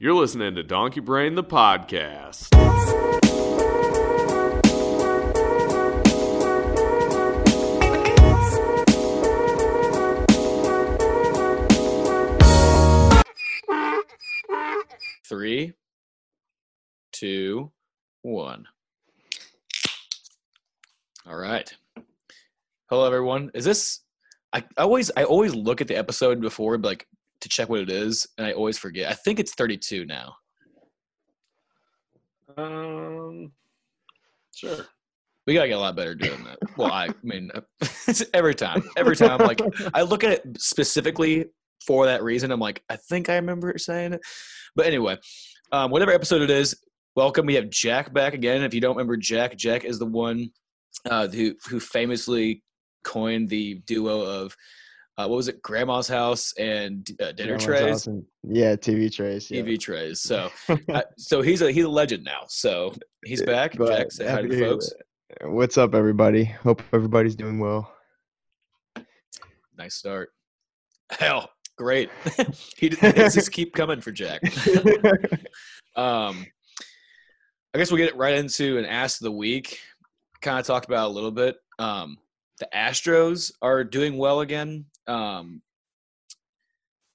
[0.00, 2.54] You're listening to Donkey Brain, the podcast.
[15.28, 15.72] Three,
[17.10, 17.72] two,
[18.22, 18.68] one.
[21.26, 21.74] All right.
[22.88, 23.50] Hello, everyone.
[23.52, 23.98] Is this?
[24.52, 27.08] I, always I always look at the episode before, like
[27.40, 29.10] to check what it is, and I always forget.
[29.10, 30.34] I think it's 32 now.
[32.56, 33.52] Um,
[34.54, 34.86] sure.
[35.46, 36.58] We gotta get a lot better doing that.
[36.76, 37.50] Well, I mean,
[38.34, 39.60] every time, every time, like
[39.94, 41.46] I look at it specifically
[41.86, 42.50] for that reason.
[42.50, 44.20] I'm like, I think I remember it saying it,
[44.76, 45.16] but anyway,
[45.72, 46.74] um, whatever episode it is,
[47.16, 47.46] welcome.
[47.46, 48.62] We have Jack back again.
[48.62, 50.50] If you don't remember Jack, Jack is the one
[51.08, 52.62] uh, who who famously
[53.04, 54.54] coined the duo of
[55.18, 58.06] uh, what was it, Grandma's house and uh, dinner Grandma's trays.
[58.06, 59.50] and- yeah, TV trays.
[59.50, 59.62] Yeah.
[59.62, 60.20] TV trays.
[60.28, 60.50] So,
[60.92, 62.42] uh, so he's a he's a legend now.
[62.48, 63.76] So he's back.
[63.76, 64.92] But Jack, say hi to to the folks.
[65.42, 66.44] What's up, everybody?
[66.44, 67.92] Hope everybody's doing well.
[69.76, 70.30] Nice start.
[71.10, 72.10] Hell, great.
[72.76, 74.40] he just keep coming for Jack.
[75.96, 76.46] Um,
[77.74, 79.78] I guess we'll get right into an ask of the week.
[80.40, 81.56] Kind of talked about a little bit.
[81.78, 82.18] Um,
[82.58, 84.86] the Astros are doing well again.
[85.08, 85.62] Um,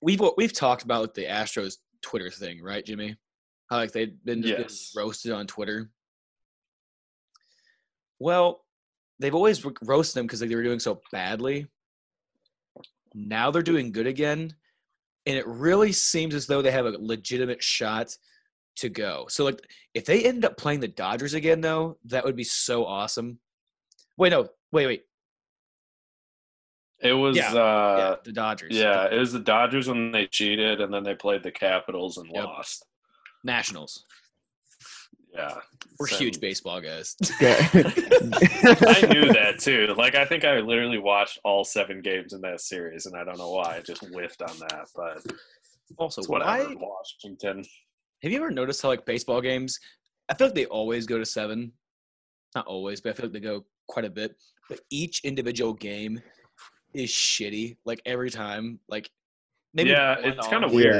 [0.02, 3.16] we've we've talked about the Astros Twitter thing, right, Jimmy?
[3.69, 4.94] How like they've been just Yes.
[4.95, 5.89] roasted on Twitter.
[8.19, 8.66] Well,
[9.19, 11.67] they've always roasted them because they were doing so badly.
[13.13, 14.53] Now they're doing good again,
[15.25, 18.16] and it really seems as though they have a legitimate shot
[18.78, 19.28] to go.
[19.30, 19.61] So like
[19.94, 23.39] if they end up playing the Dodgers again though, that would be so awesome.
[24.17, 25.03] Wait, no, wait, wait.
[27.04, 28.72] It was, Yeah, uh, yeah, the Dodgers.
[28.76, 32.30] yeah, it was the Dodgers when they cheated, and then they played the Capitals and
[32.34, 32.44] Yep.
[32.46, 32.86] lost.
[33.44, 34.06] Nationals.
[35.34, 35.56] Yeah,
[36.00, 36.20] We're Same.
[36.20, 37.16] huge baseball guys.
[37.24, 37.58] Okay.
[37.74, 39.94] I knew that too.
[39.98, 43.38] Like, I think I literally watched all seven games in that series, and I don't
[43.40, 43.78] know why.
[43.78, 45.24] I just whiffed on that, but
[45.97, 46.69] Also, it's whatever.
[46.69, 47.66] why Washington.
[48.22, 49.80] have you ever noticed how like baseball games
[50.30, 51.74] I feel like they always go to seven.
[52.56, 54.36] Not always, but I feel like they go quite a bit.
[54.69, 56.22] But each individual game
[56.94, 57.78] is shitty.
[57.86, 58.80] Like every time.
[58.88, 59.09] Like
[59.74, 60.96] maybe Yeah, it's kind of weird.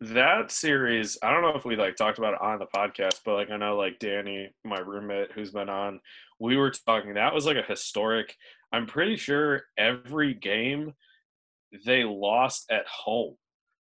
[0.00, 0.08] Yeah.
[0.12, 3.32] that series i don't know if we like talked about it on the podcast but
[3.34, 5.98] like i know like danny my roommate who's been on
[6.38, 8.36] we were talking that was like a historic
[8.74, 10.92] i'm pretty sure every game
[11.86, 13.36] they lost at home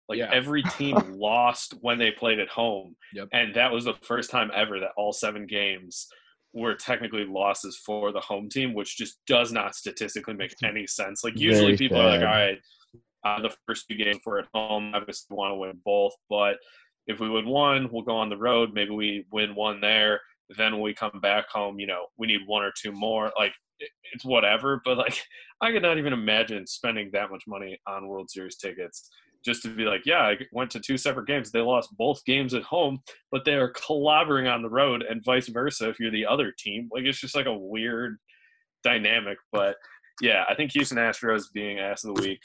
[0.08, 0.30] like Yeah.
[0.32, 3.28] every team lost when they played at home Yep.
[3.34, 6.08] and that was the first time ever that all seven games
[6.56, 11.24] were technically losses for the home team which just does not statistically make any sense
[11.24, 12.58] like usually Very people are like all right
[13.26, 14.92] uh, the first two games we're at home.
[14.94, 16.58] Obviously, want to win both, but
[17.08, 18.72] if we win one, we'll go on the road.
[18.74, 20.22] Maybe we win one there.
[20.56, 23.32] Then when we come back home, you know, we need one or two more.
[23.38, 23.54] Like
[24.14, 24.80] it's whatever.
[24.86, 25.20] But like,
[25.62, 29.10] I could not even imagine spending that much money on World Series tickets
[29.46, 31.52] just to be like, yeah, I went to two separate games.
[31.52, 33.00] They lost both games at home,
[33.32, 36.90] but they are clobbering on the road, and vice versa if you're the other team.
[36.92, 38.18] Like it's just like a weird
[38.84, 39.38] dynamic.
[39.52, 39.76] But
[40.22, 42.40] yeah, I think Houston Astros being ass of the week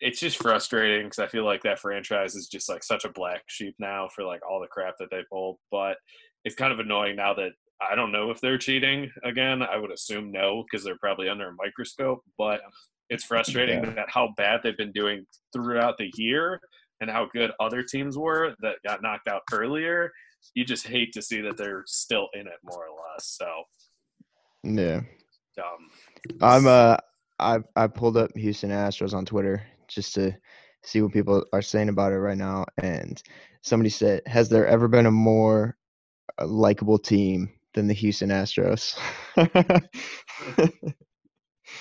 [0.00, 3.42] it's just frustrating because I feel like that franchise is just like such a black
[3.46, 5.58] sheep now for like all the crap that they pulled.
[5.70, 5.96] But
[6.44, 9.62] it's kind of annoying now that I don't know if they're cheating again.
[9.62, 12.22] I would assume no because they're probably under a microscope.
[12.38, 12.60] But
[13.10, 13.90] it's frustrating Yeah.
[13.94, 16.60] that how bad they've been doing throughout the year
[17.00, 20.10] and how good other teams were that got knocked out earlier.
[20.54, 23.26] You just hate to see that they're still in it more or less.
[23.38, 23.64] So
[24.62, 25.00] Yeah.
[26.40, 26.96] I'm uh
[27.38, 30.36] I I pulled up Houston Astros on Twitter just to
[30.82, 33.22] see what people are saying about it right now and
[33.62, 35.76] somebody said has there ever been a more
[36.40, 38.96] uh, likable team than the Houston Astros?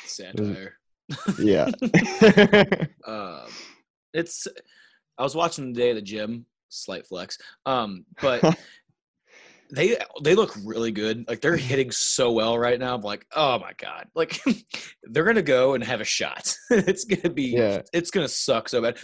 [0.06, 0.78] Satire.
[1.40, 1.72] yeah.
[3.08, 3.48] um,
[4.14, 4.48] it's
[5.18, 7.38] I was watching today at the gym, slight flex.
[7.66, 8.58] Um, but
[9.72, 11.26] they they look really good.
[11.28, 12.94] Like they're hitting so well right now.
[12.96, 14.40] I'm like, oh my god, like
[15.04, 16.56] they're gonna go and have a shot.
[16.70, 17.82] it's gonna be Yeah.
[17.94, 18.98] it's gonna suck so bad.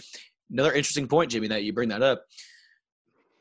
[0.50, 2.24] Another interesting point, Jimmy, that you bring that up.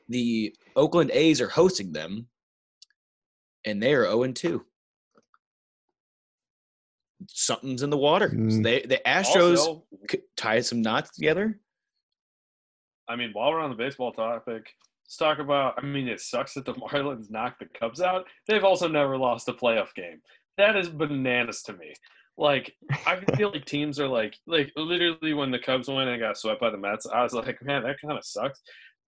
[0.08, 2.28] The Oakland A's are hosting them,
[3.66, 4.66] and they are 0 2.
[7.28, 8.30] Something's in the water.
[8.30, 8.64] Mm.
[8.64, 11.60] They the Astros Also, c- tied some knots together.
[13.08, 14.74] I mean, while we're on the baseball topic,
[15.06, 15.76] let's talk about.
[15.78, 18.26] I mean, it sucks that the Marlins knocked the Cubs out.
[18.48, 20.22] They've also never lost a playoff game.
[20.58, 21.94] That is bananas to me.
[22.38, 22.74] Like,
[23.06, 26.62] I feel like teams are like, like literally when the Cubs went and got swept
[26.62, 28.62] by the Mets, I was like, man, that kind of sucks.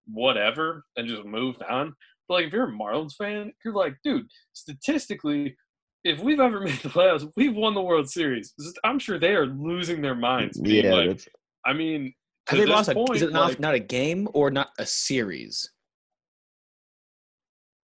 [0.06, 1.96] whatever and just moved on.
[2.28, 5.56] But like if you're a Marlins fan, you're like, dude, statistically,
[6.04, 8.54] if we've ever made the playoffs, we've won the World Series.
[8.84, 10.60] I'm sure they are losing their minds.
[10.60, 11.28] being Yeah, like,
[11.66, 12.14] I mean,
[12.48, 12.90] Have they this lost?
[12.90, 15.70] A, point, is it not like, not a game or not a series?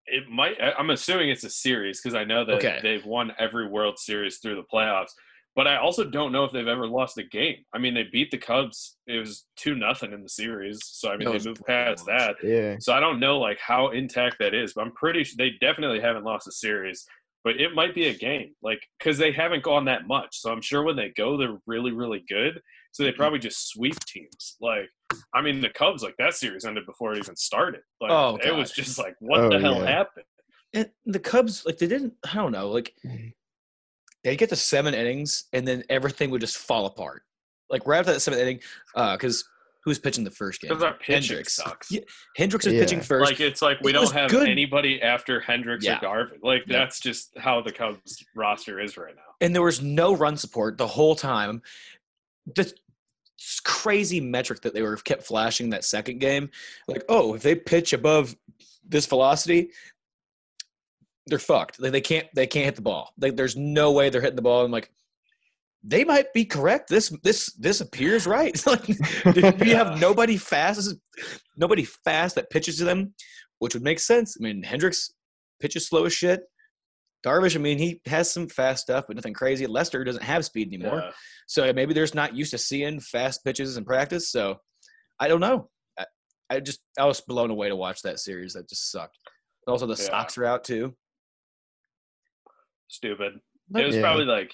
[0.07, 0.55] it might.
[0.61, 2.79] I- I'm assuming it's a series because I know that Okay.
[2.83, 5.09] they've won every World Series through the playoffs.
[5.55, 7.63] But I also don't know if they've ever lost a game.
[7.73, 8.97] I mean, they beat the Cubs.
[9.07, 12.17] It was two nothing in the series, so I mean they moved past watch.
[12.17, 12.35] that.
[12.43, 12.75] yeah.
[12.79, 16.01] So I don't know like how intact that is, but I'm pretty sure they definitely
[16.01, 17.05] haven't lost a series.
[17.45, 20.39] But it might be a game, like because they haven't gone that much.
[20.41, 22.59] So I'm sure when they go, they're really, really good.
[22.91, 23.11] So Mm-hmm.
[23.11, 24.55] they probably just sweep teams.
[24.61, 24.89] Like,
[25.33, 27.81] I mean, the Cubs, like that series ended before it even started.
[28.01, 29.85] Like, Oh, it was just like, what Oh, the hell yeah.
[29.85, 30.25] happened?
[30.73, 32.13] And the Cubs, like they didn't.
[32.29, 32.69] I don't know.
[32.71, 33.33] Like Mhm.
[34.25, 37.21] They'd get to seven innings, and then everything would just fall apart.
[37.69, 38.59] Like right after that seventh inning,
[38.95, 39.45] uh, because
[39.83, 40.69] who was pitching the first game?
[40.69, 41.55] Because our pitching Hendricks.
[41.55, 41.91] sucks.
[41.91, 42.01] Yeah,
[42.35, 43.29] Hendricks was pitching first.
[43.31, 44.49] Like it's like we It don't have good.
[44.49, 45.99] anybody after Hendricks Yeah.
[45.99, 46.39] or Darvish.
[46.43, 46.79] Like Yeah.
[46.79, 49.21] that's just how the Cubs roster is right now.
[49.41, 51.61] and there was no run support the whole time.
[52.47, 52.73] This
[53.63, 56.49] crazy metric that they were kept flashing that second game,
[56.87, 58.35] like, oh, if they pitch above
[58.87, 59.71] this velocity,
[61.27, 61.81] they're fucked.
[61.81, 63.11] Like, they can't they can't hit the ball.
[63.19, 64.63] Like, there's no way they're hitting the ball.
[64.63, 64.91] I'm like,
[65.83, 66.89] they might be correct.
[66.89, 68.59] This this this appears right.
[68.67, 70.95] like, you have nobody fast,
[71.57, 73.13] nobody fast that pitches to them,
[73.59, 74.37] which would make sense.
[74.39, 75.13] I mean, Hendricks
[75.59, 76.41] pitches slow as shit.
[77.25, 79.65] Darvish, I mean, he has some fast stuff, but nothing crazy.
[79.65, 81.01] Lester doesn't have speed anymore.
[81.03, 81.11] Yeah.
[81.47, 84.31] So maybe they're just not used to seeing fast pitches in practice.
[84.31, 84.57] So
[85.19, 85.69] I don't know.
[85.97, 86.05] I,
[86.51, 88.53] I just I was blown away to watch that series.
[88.53, 89.17] That just sucked.
[89.67, 90.09] Also, the Yeah.
[90.09, 90.95] Sox are out too.
[92.95, 93.39] Stupid.
[93.69, 94.01] But- it was Yeah.
[94.01, 94.53] probably like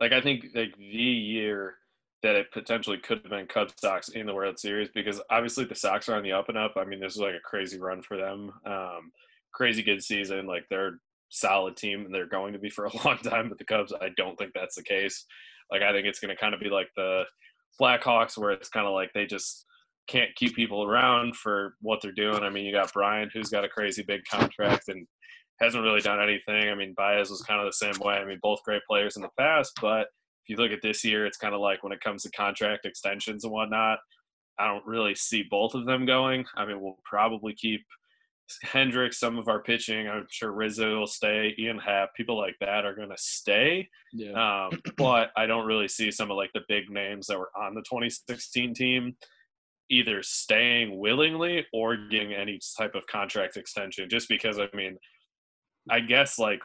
[0.00, 1.76] like I think like the year
[2.22, 5.74] that it potentially could have been Cubs Sox in the World Series because obviously the
[5.74, 6.74] Sox are on the up and up.
[6.76, 8.52] I mean, this is like a crazy run for them.
[8.64, 9.10] Um,
[9.52, 10.46] crazy good season.
[10.46, 10.98] Like they're
[11.30, 13.48] solid team and they're going to be for a long time.
[13.48, 15.24] But the Cubs, I don't think that's the case.
[15.70, 17.24] Like I think it's going to kind of be like the
[17.80, 19.64] Blackhawks, where it's kind of like they just
[20.08, 22.42] can't keep people around for what they're doing.
[22.42, 25.06] I mean, you got Bryant, who's got a crazy big contract and
[25.60, 26.68] hasn't really done anything.
[26.68, 28.14] I mean, Baez was kind of the same way.
[28.14, 30.08] I mean, both great players in the past, but
[30.44, 32.84] if you look at this year, it's kind of like when it comes to contract
[32.84, 34.00] extensions and whatnot,
[34.58, 36.44] I don't really see both of them going.
[36.56, 37.82] I mean, we'll probably keep
[38.62, 40.08] Hendricks, some of our pitching.
[40.08, 41.54] I'm sure Rizzo will stay.
[41.58, 43.88] Ian Happ, people like that are going to stay.
[44.12, 44.66] Yeah.
[44.66, 47.74] Um, but I don't really see some of like the big names that were on
[47.74, 49.16] the 2016 team
[49.90, 54.08] either staying willingly or getting any type of contract extension.
[54.08, 54.96] Just because, I mean,
[55.90, 56.60] I guess like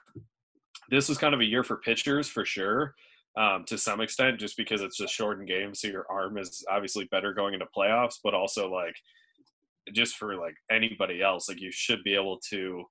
[0.89, 2.93] this was kind of a year for pitchers for sure,
[3.37, 7.05] um, to some extent, just because it's a shortened game, so your arm is obviously
[7.11, 8.95] better going into playoffs, but also like
[9.93, 12.83] just for like anybody else, like you should be able to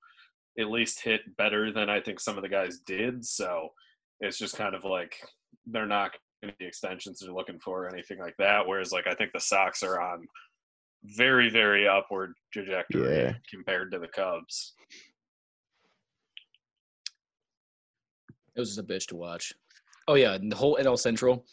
[0.59, 3.25] at least hit better than I think some of the guys did.
[3.25, 3.69] So
[4.19, 5.15] it's just kind of like
[5.65, 8.67] they're not the extensions they're looking for or anything like that.
[8.67, 10.25] Whereas like I think the Sox are on
[11.03, 13.33] very, very upward trajectory Yeah.
[13.49, 14.73] compared to the Cubs.
[18.55, 19.53] It was just a bitch to watch.
[20.07, 21.45] Oh yeah, and the whole NL Central.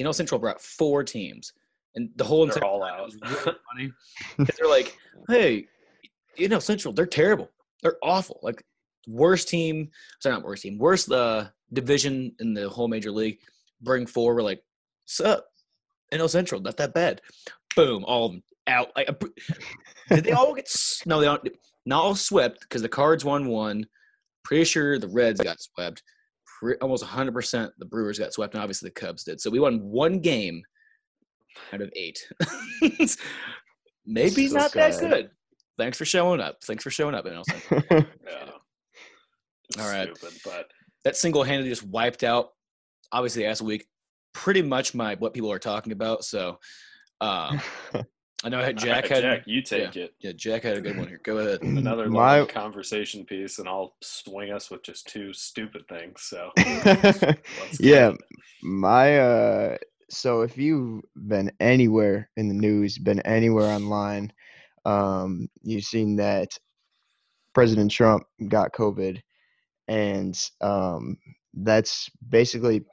[0.00, 1.52] NL Central brought four teams,
[1.94, 3.06] and the whole They're entire all out.
[3.06, 3.92] Was really funny.
[4.36, 4.98] 'Cause they're like,
[5.28, 5.66] "Hey,
[6.38, 7.50] NL Central, they're terrible.
[7.82, 8.40] They're awful.
[8.42, 8.62] Like
[9.06, 9.90] worst team.
[10.20, 10.78] Sorry, not worst team.
[10.78, 13.38] Worst uh, division in the whole major league.
[13.80, 14.34] Bring four.
[14.34, 14.62] We're like,
[15.06, 15.44] sup?
[16.12, 17.20] NL Central, not that bad.
[17.74, 18.88] Boom, all of them out.
[18.96, 19.08] Like,
[20.10, 20.70] did they all get?
[21.04, 21.48] No, they don't.
[21.84, 23.86] Not all swept because the Cards won one.
[24.44, 26.02] Pretty sure the Reds got swept.
[26.58, 29.40] Pre- almost 100% the Brewers got swept, and obviously the Cubs did.
[29.40, 30.62] So we won one game
[31.72, 32.18] out of eight.
[34.06, 35.30] Maybe So not that good.
[35.78, 36.56] Thanks for showing up.
[36.64, 38.04] Thanks for showing up, NL Central.
[38.26, 39.82] Yeah.
[39.82, 40.16] All right.
[40.16, 40.66] Stupid, but
[41.04, 42.50] that single-handedly just wiped out
[43.12, 43.86] obviously last week
[44.32, 46.58] pretty much my what people are talking about so
[47.20, 47.60] um
[48.44, 50.14] i know All jack right, had Jack, you take it.
[50.20, 53.68] yeah jack had a good one here go ahead Another My- long conversation piece, and
[53.68, 56.20] I'll swing us with just two stupid things.
[56.22, 56.50] So
[57.80, 58.12] yeah,
[58.62, 59.76] my uh
[60.10, 64.32] so if you've been anywhere in the news, been anywhere online,
[64.84, 66.50] um, you've seen that
[67.54, 69.20] President Trump got COVID,
[69.88, 71.16] and um,
[71.54, 72.84] that's basically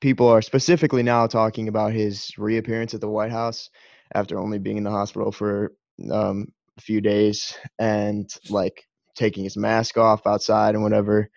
[0.00, 3.70] people are specifically now talking about his reappearance at the White House
[4.14, 5.72] after only being in the hospital for
[6.10, 6.46] um,
[6.78, 11.30] a few days and like taking his mask off outside and whatever.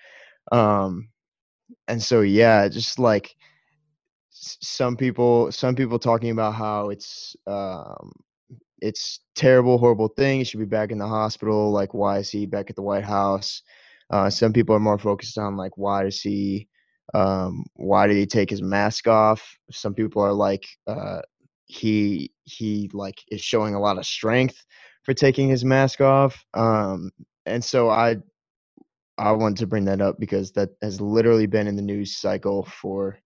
[0.52, 1.10] Um,
[1.88, 3.36] and so yeah, just like
[4.32, 8.12] some people, some people talking about how it's um,
[8.84, 10.40] it's terrible, horrible thing.
[10.40, 11.72] He should be back in the hospital.
[11.72, 13.62] Like, why is he back at the White House?
[14.10, 16.68] Uh, some people are more focused on like, why does he,
[17.14, 19.58] um, why did he take his mask off?
[19.72, 21.22] Some people are like, uh,
[21.66, 24.64] he he like is showing a lot of strength
[25.04, 26.44] for taking his mask off.
[26.54, 27.12] Um,
[27.46, 28.18] and so I
[29.18, 32.66] I wanted to bring that up because that has literally been in the news cycle
[32.66, 33.18] for.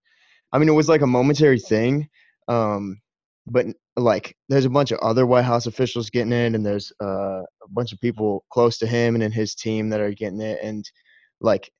[0.53, 2.07] I mean, it was like a momentary thing,
[2.47, 3.01] um,
[3.45, 3.65] but
[3.97, 7.69] like there's a bunch of other White House officials getting it, and there's uh, a
[7.69, 10.89] bunch of people close to him and in his team that are getting it, and
[11.41, 11.71] like,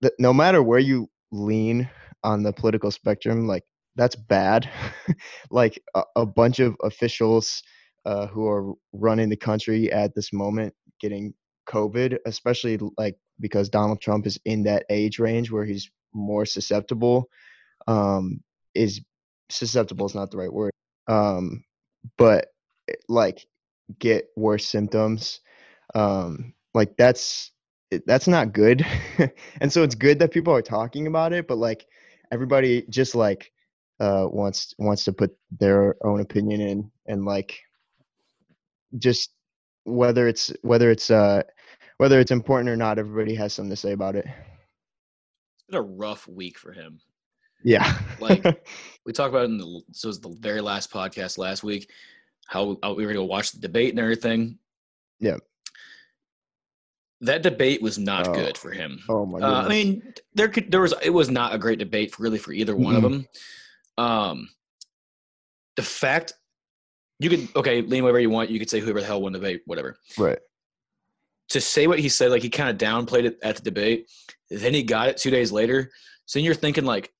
[0.00, 1.88] the, no matter where you lean
[2.24, 3.64] on the political spectrum, like
[3.96, 4.70] that's bad.
[5.50, 7.62] like a, a, bunch of officials
[8.06, 11.34] uh, who are running the country at this moment getting
[11.68, 17.28] COVID, especially like because Donald Trump is in that age range where he's more susceptible.
[17.86, 18.40] Um,
[18.74, 19.00] is
[19.50, 20.72] susceptible is not the right word.
[21.08, 21.64] Um,
[22.16, 22.48] but
[22.88, 23.46] eh, like
[23.98, 25.40] get worse symptoms.
[25.94, 27.52] Um, like that's
[28.06, 28.86] that's not good.
[29.60, 31.86] and so it's good that people are talking about it, but like
[32.30, 33.52] everybody just like
[34.00, 37.58] uh wants wants to put their own opinion in and like
[38.98, 39.30] just
[39.84, 41.42] whether it's whether it's uh
[41.96, 44.24] whether it's important or not, everybody has something to say about it.
[44.26, 47.00] It's been a rough week for him.
[47.64, 47.98] Yeah.
[48.20, 48.44] like
[49.04, 51.90] we talked about in the so it was the very last podcast last week
[52.46, 54.58] how, how we were going to watch the debate and everything.
[55.20, 55.36] Yeah.
[57.20, 58.34] That debate was not oh.
[58.34, 59.00] good for him.
[59.08, 62.14] Oh my uh, I mean, there could there was it was not a great debate
[62.14, 63.04] for, really for either one mm-hmm.
[63.04, 63.28] of them.
[63.98, 64.48] Um,
[65.76, 66.34] the fact
[67.18, 68.50] you could okay lean whatever you want.
[68.50, 69.96] You could say whoever the hell won the debate, whatever.
[70.16, 70.38] Right
[71.48, 74.10] to say what he said, like he kind of downplayed it at the debate.
[74.50, 75.90] Then he got it two days later.
[76.26, 77.12] So you're thinking like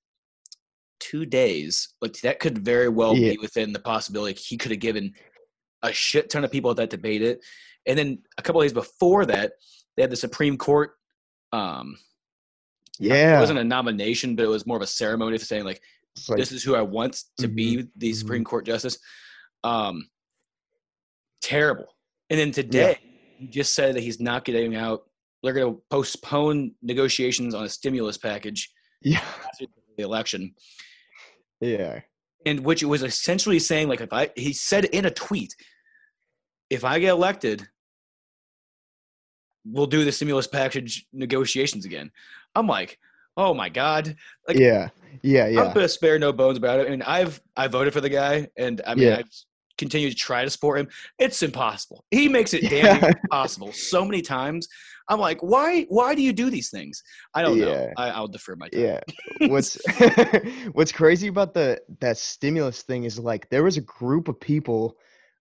[1.00, 3.32] two days, like that could very well yeah.
[3.32, 5.14] be within the possibility he could have given
[5.82, 7.40] a shit ton of people that debate it.
[7.86, 9.52] And then a couple days before that,
[9.98, 10.92] they had the Supreme Court.
[11.52, 11.98] Um,
[12.98, 15.82] yeah, it wasn't a nomination, but it was more of a ceremony of saying like,
[16.28, 18.48] like this is who I want to mm-hmm, be the Supreme mm-hmm.
[18.48, 18.98] Court justice.
[19.64, 20.08] Um,
[21.42, 21.86] terrible.
[22.30, 25.04] And then today, yeah he just said that he's not getting out.
[25.42, 28.68] They're going to postpone negotiations on a stimulus package.
[29.00, 29.22] Yeah.
[29.46, 30.54] After the election.
[31.60, 32.00] Yeah.
[32.44, 35.54] And which it was essentially saying, like, if I, he said in a tweet,
[36.68, 37.68] if I get elected,
[39.64, 42.10] we'll do the stimulus package negotiations again.
[42.54, 42.98] I'm like,
[43.36, 44.16] oh my god.
[44.46, 44.88] Like, yeah,
[45.22, 45.62] yeah, yeah.
[45.62, 46.86] I'm gonna spare no bones about it.
[46.86, 49.16] I mean, I've I voted for the guy, and I mean, yeah.
[49.18, 49.30] I've
[49.78, 50.88] continue to try to support him.
[51.18, 52.04] It's impossible.
[52.10, 53.12] He makes it damn yeah.
[53.22, 54.68] impossible so many times.
[55.08, 55.84] I'm like, why?
[55.84, 57.02] Why do you do these things?
[57.34, 57.64] I don't yeah.
[57.64, 57.92] know.
[57.96, 58.82] I, will defer my time.
[58.82, 59.00] Yeah.
[59.48, 59.78] What's
[60.72, 64.98] What's crazy about the that stimulus thing is like there was a group of people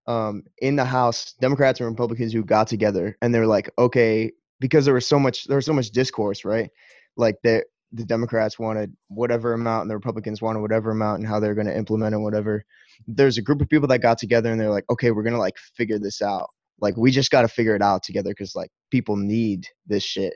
[0.08, 4.86] um, in the House, Democrats and Republicans, who got together and they're like, okay, because
[4.86, 6.70] there was so much there was so much discourse, right?
[7.18, 11.40] Like the the Democrats wanted whatever amount and the Republicans wanted whatever amount and how
[11.40, 12.66] they're going to implement and whatever
[13.08, 15.58] there's a group of people that got together and they're like, okay, we're gonna like
[15.76, 16.50] figure this out.
[16.80, 20.36] Like we just got to figure it out together because like people need this shit.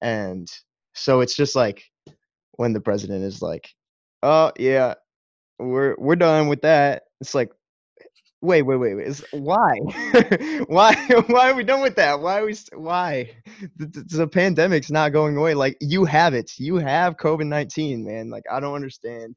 [0.00, 0.48] And
[0.94, 1.84] so it's just like
[2.52, 3.68] when the president is like,
[4.22, 4.94] oh yeah,
[5.58, 7.04] we're we're done with that.
[7.20, 7.50] It's like,
[8.42, 9.06] wait, wait, wait, wait.
[9.06, 9.78] It's, why?
[10.66, 10.94] why?
[11.28, 12.20] Why are we done with that?
[12.20, 12.56] Why are we?
[12.74, 13.30] Why?
[13.76, 15.54] The, the pandemic's not going away.
[15.54, 16.52] Like you have it.
[16.58, 18.30] You have COVID nineteen, man.
[18.30, 19.36] Like I don't understand.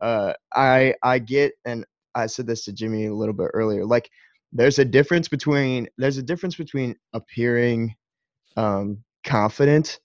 [0.00, 3.84] Uh, I I get and I said this to Jimmy a little bit earlier.
[3.84, 4.10] Like,
[4.52, 7.94] there's a difference between there's a difference between appearing
[8.56, 10.00] um, confident,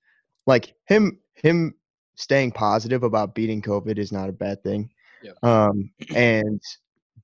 [0.46, 1.74] like him him
[2.16, 4.90] staying positive about beating COVID is not a bad thing,
[5.24, 5.32] yeah.
[5.44, 6.62] um, and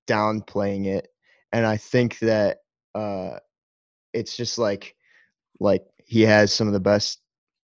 [0.09, 1.07] downplaying it.
[1.51, 2.57] And I think that
[2.95, 3.37] uh,
[4.13, 4.95] it's just like
[5.59, 7.19] like he has some of the best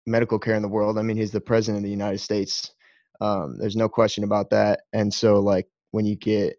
[0.07, 0.99] medical care in the world.
[0.99, 2.73] I mean, he's the president of the United States.
[3.21, 4.83] Um, there's no question about that.
[4.93, 6.57] And so, like, when you get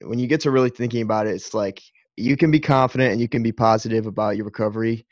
[0.00, 1.82] when you get to really thinking about it, it's like
[2.16, 5.06] you can be confident and you can be positive about your recovery,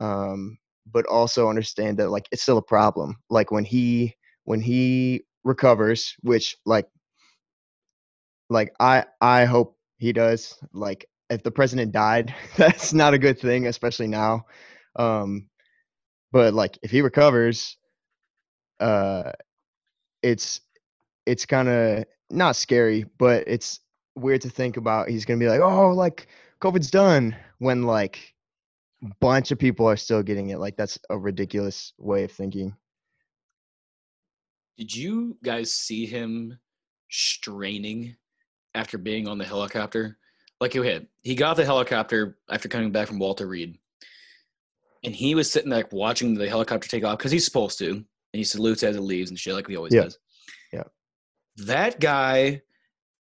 [0.00, 0.58] um,
[0.90, 3.16] but also understand that like it's still a problem.
[3.30, 6.86] Like when he when he recovers, which like
[8.48, 10.58] like I I hope he does.
[10.72, 14.46] Like if the president died, that's not a good thing, especially now.
[14.96, 15.48] Um,
[16.32, 17.76] but like if he recovers,
[18.80, 19.32] uh,
[20.22, 20.60] it's
[21.26, 23.80] it's kind of not scary, but it's
[24.14, 26.28] weird to think about he's gonna be like, oh, like
[26.60, 28.34] COVID's done when like
[29.04, 30.58] a bunch of people are still getting it.
[30.58, 32.74] Like that's a ridiculous way of thinking.
[34.76, 36.58] Did you guys see him
[37.08, 38.16] straining
[38.76, 40.18] after being on the helicopter?
[40.58, 43.76] like okay, he got the helicopter after coming back from Walter Reed,
[45.04, 48.04] and he was sitting like, watching the helicopter take off because he's supposed to, and
[48.32, 50.04] he salutes as it leaves and shit like he always Yeah.
[50.04, 50.18] does.
[50.72, 50.84] Yeah.
[51.56, 52.62] That guy,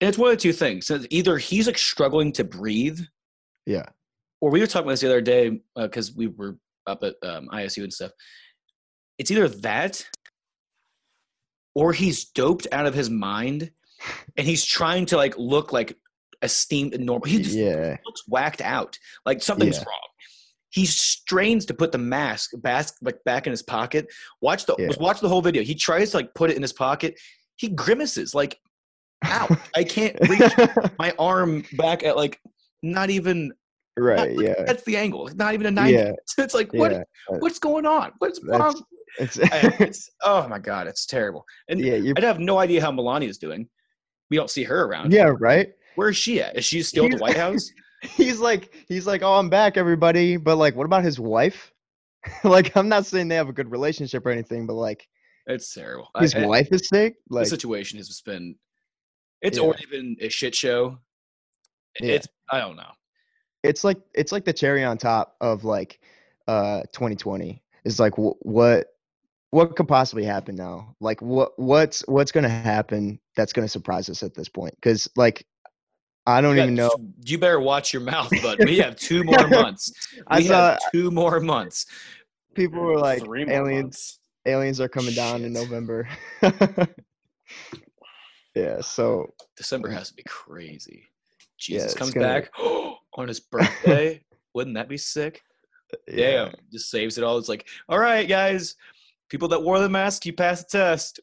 [0.01, 0.87] and it's one of two things.
[0.87, 3.01] So either he's like struggling to breathe,
[3.65, 3.87] Yeah.
[4.43, 7.49] or we were talking about this the other day because we were up at um,
[7.55, 8.13] ISU and stuff.
[9.17, 10.07] It's either that,
[11.75, 13.71] or he's doped out of his mind,
[14.37, 15.97] and he's trying to like look like
[16.43, 17.27] esteemed and normal.
[17.29, 17.97] He just Yeah.
[18.05, 19.85] looks whacked out, like something's Yeah.
[19.85, 20.09] wrong.
[20.71, 24.07] He strains to put the mask back like back in his pocket.
[24.41, 24.91] Watch the Yeah.
[24.99, 25.63] watch the whole video.
[25.63, 27.19] He tries to like put it in his pocket.
[27.57, 28.59] He grimaces like,
[29.25, 29.49] "Ow!
[29.77, 30.41] I can't reach
[30.99, 32.41] my arm back at like
[32.83, 33.53] not even
[33.97, 34.37] right.
[34.37, 34.65] like, Yeah.
[34.67, 35.31] that's the angle.
[35.35, 35.95] Not even a ninety.
[35.95, 36.13] Yeah.
[36.39, 37.03] It's like what Yeah.
[37.39, 38.13] what's going on?
[38.19, 38.75] What's wrong?
[39.21, 41.45] It's, I- it's, oh my god, it's terrible.
[41.69, 42.13] And yeah.
[42.17, 43.69] I have no idea how Melania is doing.
[44.31, 45.13] We don't see her around.
[45.13, 45.33] Yeah.
[45.39, 45.73] Right.
[45.97, 46.57] Where is she at?
[46.57, 47.71] Is she still at the White House?
[48.03, 50.37] He's like, he's like, oh, I'm back, everybody.
[50.37, 51.73] But like, what about his wife?
[52.45, 55.09] like, I'm not saying they have a good relationship or anything, but like,
[55.47, 56.09] It's terrible.
[56.19, 57.15] his I- I- wife is sick.
[57.31, 58.57] the situation has been
[59.41, 59.65] it's Yeah.
[59.65, 60.99] already been a shit show
[62.01, 62.15] Yeah.
[62.15, 62.91] it's i don't know
[63.63, 66.01] it's like it's like the cherry on top of like
[66.49, 68.87] uh 2020 is like wh- what
[69.55, 70.97] what could possibly happen now?
[71.01, 74.75] Like what what's what's gonna happen that's gonna surprise us at this point?
[74.75, 75.47] Because like
[76.27, 79.23] i don't You even know got- you better watch your mouth but we have two
[79.23, 79.93] more months.
[80.27, 81.87] I saw have two more months.
[82.55, 84.21] People were like aliens months.
[84.47, 86.09] aliens are coming down in november.
[88.57, 91.05] Yeah so december has to be crazy.
[91.59, 94.21] Jesus it's comes gonna- back on his birthday.
[94.55, 95.43] Wouldn't that be sick?
[96.09, 96.47] Yeah.
[96.47, 97.39] Damn just saves it all.
[97.39, 98.75] It's like all right guys
[99.29, 101.21] people that wore the mask you pass the test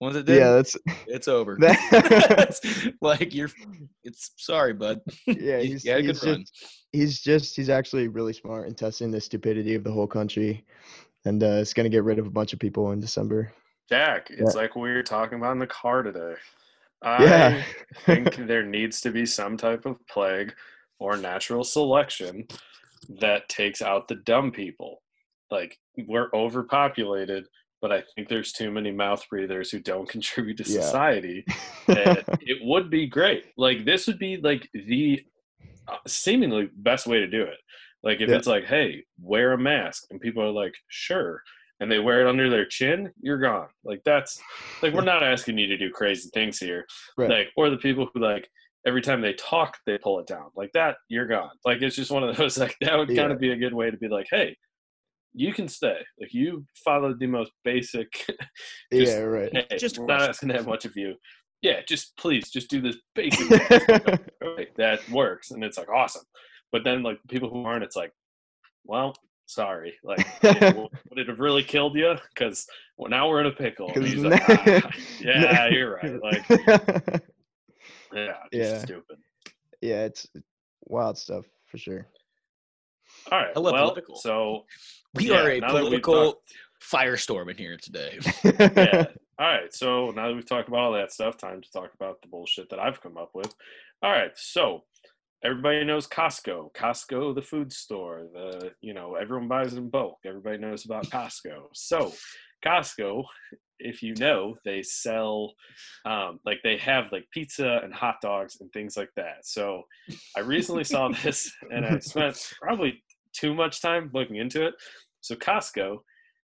[0.00, 0.76] once it did yeah that's
[1.06, 1.78] it's over that,
[2.48, 3.50] It's like you're
[4.04, 6.40] it's sorry bud yeah he's, you had a he's good run.
[6.40, 10.64] just he's just he's actually really smart in testing the stupidity of the whole country
[11.24, 13.52] and uh it's gonna get rid of a bunch of people in december
[13.92, 16.34] Jack, it's like we were talking about in the car today.
[17.04, 17.62] Yeah.
[17.90, 20.54] I think there needs to be some type of plague
[20.98, 22.46] or natural selection
[23.20, 25.01] that takes out the dumb people.
[25.52, 27.46] Like we're overpopulated,
[27.80, 30.80] but I think there's too many mouth breathers who don't contribute to Yeah.
[30.80, 31.44] society.
[31.88, 33.44] And it would be great.
[33.56, 35.20] Like this would be like the
[35.88, 37.58] uh, seemingly best way to do it.
[38.02, 38.36] Like if Yeah.
[38.36, 41.42] it's like, hey, wear a mask, and people are like, sure,
[41.80, 43.68] and they wear it under their chin, you're gone.
[43.84, 44.40] Like that's
[44.82, 46.86] like we're not asking you to do crazy things here.
[47.18, 47.30] Right.
[47.30, 48.48] Like or the people who like
[48.86, 50.50] every time they talk they pull it down.
[50.56, 51.50] Like that, you're gone.
[51.64, 53.90] Like it's just one of those like that would kind of be a good way
[53.90, 54.56] to be like, hey,
[55.34, 55.98] you can stay.
[56.20, 58.10] Like you followed the most basic
[58.92, 60.30] just- yeah right hey, Just just we're not question.
[60.30, 61.14] asking that much of you.
[61.62, 63.48] Yeah, just please, just do this basic.
[64.42, 66.24] right, that works, and it's like awesome.
[66.72, 68.10] But then, like people who aren't, it's like,
[68.84, 69.14] well,
[69.46, 69.94] sorry.
[70.02, 72.16] Like, w- would it have really killed you?
[72.34, 72.66] Because
[72.98, 73.86] well, now we're in a pickle.
[73.86, 74.90] And 'Cause he's like, "Ah,
[75.20, 76.20] yeah, you're right.
[76.20, 77.22] Like,
[78.12, 78.78] yeah, just Yeah.
[78.78, 79.16] stupid.
[79.80, 80.26] yeah it's
[80.86, 82.06] wild stuff for sure
[83.30, 83.50] All right.
[83.54, 84.16] Hella well, political.
[84.16, 84.64] so
[85.14, 86.42] we Yeah, are a now that we've political
[86.82, 89.04] firestorm in here today yeah.
[89.38, 89.72] All right.
[89.72, 92.68] So now that we've talked about all that stuff, time to talk about the bullshit
[92.70, 93.54] that I've come up with.
[94.02, 94.30] All right.
[94.36, 94.84] So
[95.44, 96.72] everybody knows Costco.
[96.74, 98.26] Costco, the food store.
[98.32, 100.18] The you know everyone buys in bulk.
[100.24, 101.68] Everybody knows about Costco.
[101.74, 102.12] So
[102.64, 103.24] Costco,
[103.78, 105.54] if you know, they sell
[106.04, 109.44] um, like they have like pizza and hot dogs and things like that.
[109.44, 109.82] So
[110.36, 114.74] I recently saw this and I spent probably too much time looking into it.
[115.20, 115.98] So Costco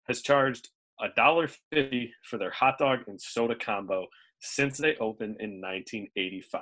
[0.08, 0.69] has charged
[1.02, 4.08] a dollar fifty for their hot dog and soda combo
[4.39, 6.62] since they opened in 1985.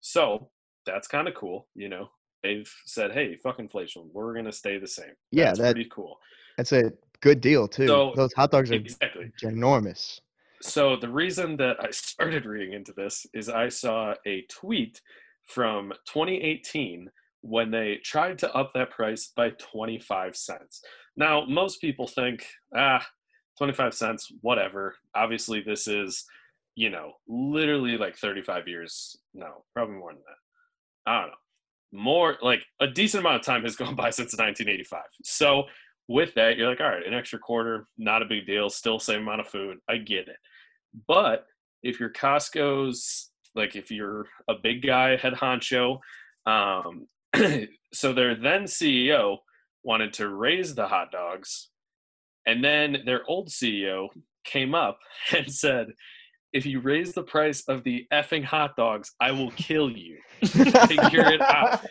[0.00, 0.50] So
[0.86, 2.08] that's kind of cool, you know.
[2.42, 6.18] They've said, "Hey, fuck inflation, we're gonna stay the same." Yeah, that's that- pretty cool.
[6.56, 9.30] that's a good deal too So- those hot dogs are Exactly.
[9.42, 10.20] ginormous
[10.60, 15.00] So the reason that I started reading into this is I saw a tweet
[15.44, 17.10] from 2018
[17.42, 20.82] when they tried to up that price by 25 cents.
[21.16, 22.44] Now, most people think,
[22.76, 23.06] ah,
[23.58, 24.94] 25 cents, whatever.
[25.14, 26.24] Obviously, this is,
[26.74, 29.16] you know, literally like 35 years.
[29.34, 31.10] No, probably more than that.
[31.10, 31.34] I don't know.
[31.90, 35.02] More like a decent amount of time has gone by since 1985.
[35.24, 35.64] So,
[36.10, 39.20] with that, you're like, all right, an extra quarter, not a big deal, still same
[39.20, 39.76] amount of food.
[39.90, 40.38] I get it.
[41.06, 41.44] But
[41.82, 45.98] if you're Costco's, like if you're a big guy, head honcho,
[46.46, 47.06] um,
[47.92, 49.38] so their then CEO
[49.84, 51.70] wanted to raise the hot dogs,
[52.46, 54.08] and then their old CEO
[54.44, 54.98] came up
[55.36, 55.88] and said,
[56.52, 60.18] if you raise the price of the effing hot dogs, I will kill you.
[60.42, 61.84] Figure it out.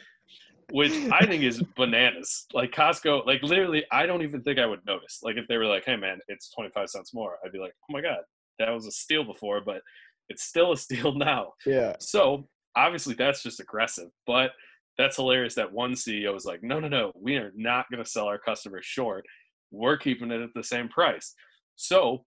[0.72, 2.46] Which I think is bananas.
[2.54, 5.20] Like Costco, like literally, I don't even think I would notice.
[5.24, 7.72] Like if they were like, "Hey, man, it's twenty five cents more," I'd be like,
[7.84, 8.20] "Oh my god,
[8.60, 9.82] that was a steal before, but
[10.28, 11.96] it's still a steal now." Yeah.
[12.02, 14.10] So obviously, that's just aggressive.
[14.26, 14.52] But
[14.98, 18.10] that's hilarious that one CEO was like, "No, no, no, we are not going to
[18.10, 19.26] sell our customers short.
[19.72, 21.34] We're keeping it at the same price."
[21.76, 22.26] So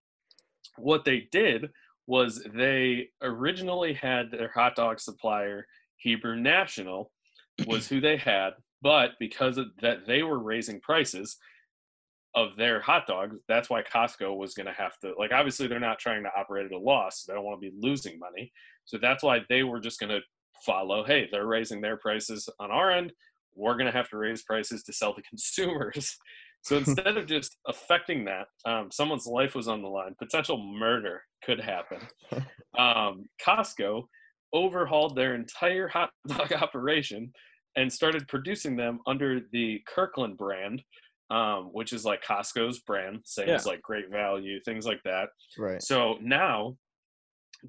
[0.76, 1.70] what they did
[2.06, 7.12] was they originally had their hot dog supplier Hebrew National
[7.66, 8.50] was who they had,
[8.82, 11.36] but because of that they were raising prices
[12.34, 15.80] of their hot dogs, that's why Costco was going to have to like obviously they're
[15.80, 17.24] not trying to operate at a loss.
[17.24, 18.52] They don't want to be losing money.
[18.84, 20.20] So that's why they were just going to
[20.64, 23.12] follow, hey, they're raising their prices on our end,
[23.54, 26.16] we're going to have to raise prices to sell to consumers.
[26.62, 30.14] So instead of just affecting that, um, someone's life was on the line.
[30.18, 32.00] Potential murder could happen.
[32.78, 34.04] Um, Costco
[34.52, 37.32] overhauled their entire hot dog operation
[37.76, 40.82] and started producing them under the Kirkland brand,
[41.30, 43.54] um, which is like Costco's brand, same Yeah.
[43.54, 45.28] as like Great Value, things like that.
[45.56, 45.80] Right.
[45.82, 46.76] So now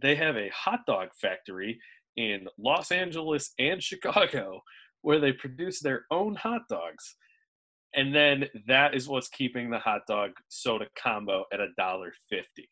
[0.02, 1.80] they have a hot dog factory
[2.18, 4.62] in Los Angeles and Chicago
[5.02, 7.16] where they produce their own hot dogs.
[7.96, 12.70] And then that is what's keeping the hot dog soda combo at a dollar fifty.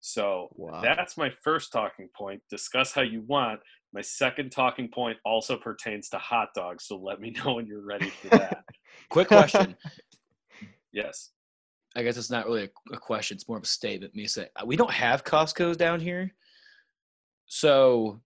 [0.00, 0.80] So Wow.
[0.82, 2.40] that's my first talking point.
[2.50, 3.60] Discuss how you want.
[3.92, 6.86] My second talking point also pertains to hot dogs.
[6.86, 8.64] So let me know when you're ready for that.
[9.10, 9.76] Quick question.
[10.92, 11.30] yes.
[11.94, 14.14] I guess it's not really a, a question; it's more of a statement.
[14.14, 16.32] Me say uh, we don't have Costco's down here,
[17.44, 18.18] so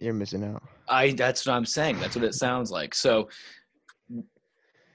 [0.00, 0.62] You're missing out.
[0.88, 2.00] I that's what I'm saying.
[2.00, 2.94] That's what it sounds like.
[2.94, 3.28] So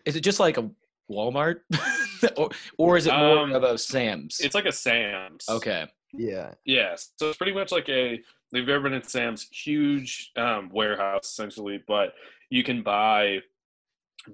[0.06, 0.70] is it just like a
[1.10, 1.62] Walmart,
[2.38, 4.40] or or is it more Um, of a Sam's?
[4.42, 5.46] It's like a Sam's.
[5.50, 5.86] okay.
[6.14, 6.52] Yeah.
[6.66, 7.12] Yes.
[7.18, 8.22] So it's pretty much like a if
[8.54, 12.14] you've ever been in Sam's huge um, warehouse essentially, but
[12.50, 13.40] you can buy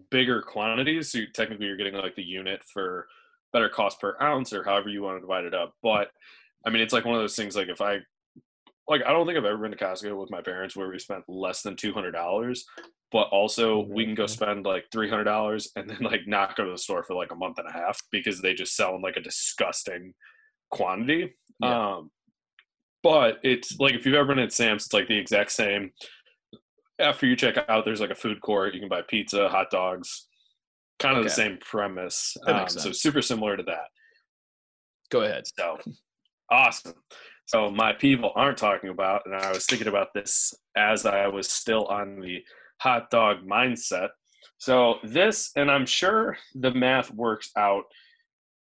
[0.09, 1.11] bigger quantities.
[1.11, 3.07] So you, technically you're getting like the unit for
[3.53, 5.73] better cost per ounce or however you want to divide it up.
[5.83, 6.09] But
[6.65, 7.99] I mean it's like one of those things like if I
[8.87, 11.23] like I don't think I've ever been to Costco with my parents where we spent
[11.27, 12.65] less than two hundred dollars.
[13.11, 14.29] But also we can go Mhm.
[14.29, 17.31] spend like three hundred dollars and then like not go to the store for like
[17.31, 20.13] a month and a half because they just sell in like a disgusting
[20.71, 21.35] quantity.
[21.59, 21.95] Yeah.
[21.95, 22.11] Um,
[23.03, 25.91] but it's like if you've ever been at Sam's, it's like the exact same.
[26.99, 28.73] After you check out, there's like a food court.
[28.73, 30.27] You can buy pizza, hot dogs,
[30.99, 32.35] kind of the same premise.
[32.47, 33.89] Um, so super similar to that.
[35.11, 35.43] Go ahead.
[35.57, 35.77] So
[36.51, 36.93] awesome.
[37.45, 41.49] So my people aren't talking about, and I was thinking about this as I was
[41.49, 42.43] still on the
[42.79, 44.09] hot dog mindset.
[44.57, 47.83] So this, and I'm sure the math works out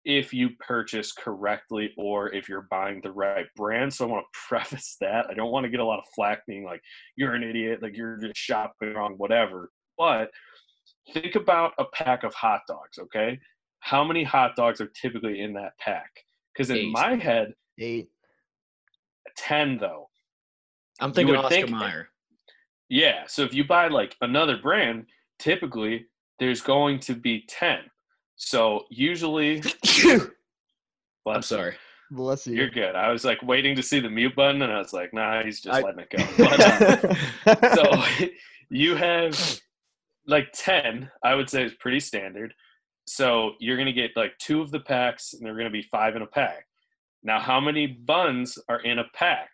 [0.04, 3.92] if you purchase correctly or if you're buying the right brand.
[3.92, 5.26] So I want to preface that.
[5.30, 6.82] I don't want to get a lot of flack being like,
[7.16, 9.70] you're an idiot, like you're just shopping wrong, whatever.
[9.96, 10.30] But
[11.12, 13.38] think about a pack of hot dogs, okay?
[13.80, 16.10] How many hot dogs are typically in that pack?
[16.52, 16.92] Because in Eight.
[16.92, 18.08] my head, Eight.
[19.36, 20.08] 10 though.
[21.00, 22.08] I'm thinking Oscar think- Mayer.
[22.88, 23.24] Yeah.
[23.26, 25.06] So if you buy like another brand,
[25.38, 26.06] typically
[26.38, 27.78] there's going to be 10.
[28.36, 29.62] So usually,
[30.04, 30.30] I'm
[31.36, 31.42] you.
[31.42, 31.74] sorry.
[32.10, 32.54] Bless you.
[32.56, 32.94] You're good.
[32.94, 35.60] I was like waiting to see the mute button, and I was like, nah, he's
[35.60, 36.24] just I- letting it go.
[37.44, 38.26] But, uh, so
[38.70, 39.60] you have
[40.26, 42.54] like 10 i would say is pretty standard
[43.06, 45.82] so you're going to get like two of the packs and they're going to be
[45.82, 46.64] five in a pack
[47.24, 49.48] now how many buns are in a pack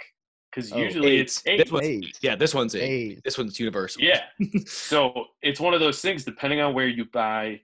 [0.51, 1.21] because Oh, usually eight.
[1.21, 2.19] it's eight This Eight.
[2.23, 2.83] Yeah, this one's eight.
[2.83, 3.21] Eight.
[3.25, 4.03] This one's universal.
[4.03, 4.23] yeah
[4.67, 7.61] so it's one of those things depending on where you buy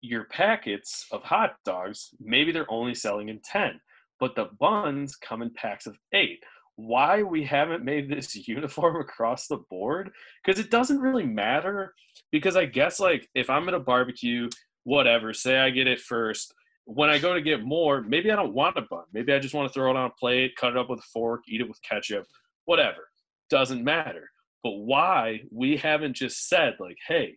[0.00, 3.80] your packets of hot dogs maybe they're only selling in 10
[4.20, 6.38] but the buns come in packs of eight
[6.76, 10.10] why we haven't made this uniform across the board
[10.44, 11.92] because it doesn't really matter
[12.30, 14.48] because i guess like if i'm at a barbecue
[14.84, 16.54] whatever say i get it first
[16.90, 19.54] when i go to get more maybe i don't want a bun maybe i just
[19.54, 21.68] want to throw it on a plate cut it up with a fork eat it
[21.68, 22.24] with ketchup
[22.64, 23.08] whatever
[23.50, 24.28] doesn't matter
[24.64, 27.36] but why we haven't just said like hey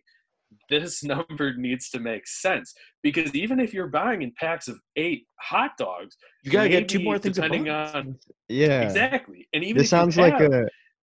[0.70, 5.26] this number needs to make sense because even if you're buying in packs of eight
[5.40, 7.36] hot dogs You gotta get two more things.
[7.38, 7.94] of depending buns.
[7.94, 8.82] on Yeah.
[8.82, 10.66] exactly and even This if you sounds like have a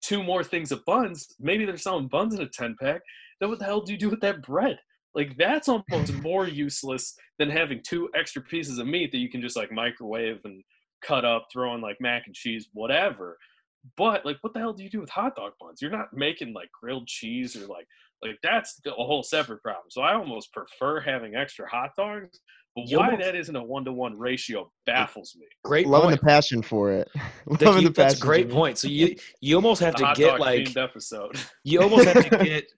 [0.01, 3.01] two more things of buns maybe they're selling buns in a 10 pack
[3.39, 4.77] then what the hell do you do with that bread
[5.15, 9.41] like that's almost more useless than having two extra pieces of meat that you can
[9.41, 10.63] just like microwave and
[11.03, 13.37] cut up throw in like mac and cheese whatever
[13.97, 15.79] But like, what the hell do you do with hot dog buns?
[15.81, 17.85] You're not making like grilled cheese or like
[18.23, 19.85] like that's a whole separate problem.
[19.89, 22.39] So I almost prefer having extra hot dogs.
[22.75, 25.45] But You why almost- that isn't a one to one ratio baffles me.
[25.63, 26.19] Great Loving point.
[26.21, 27.07] the passion for it.
[27.47, 28.79] That Loving you- the that's a great point.
[28.79, 31.35] So you you almost have The to hot get dog like episode.
[31.63, 32.69] you almost have to get f-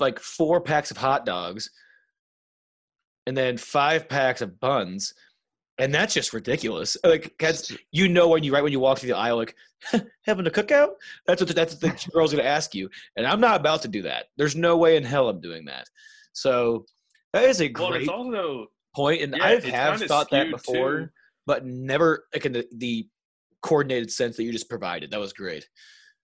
[0.00, 1.70] like four packs of hot dogs
[3.26, 5.14] and then five packs of buns
[5.78, 6.96] and that's just ridiculous.
[7.02, 9.56] Like that's you know when you right when you walk through the aisle like
[10.24, 10.90] having a cookout?
[11.26, 13.88] That's what the, that's what the girl's gonna ask you and i'm not about to
[13.88, 14.26] do that.
[14.36, 15.86] There's no way in hell i'm doing that.
[16.32, 16.86] So
[17.32, 21.00] that is a well, great it's also point, and yeah, I have thought that before
[21.00, 21.08] too.
[21.46, 23.08] but never like in the, the
[23.62, 25.10] coordinated sense that you just provided.
[25.10, 25.68] That was great.